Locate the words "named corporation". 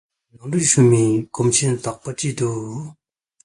1.67-2.35